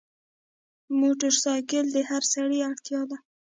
موټرسایکل 0.99 1.85
د 1.95 1.97
هر 2.09 2.23
سړي 2.33 2.59
اړتیا 2.69 3.01
ده. 3.09 3.17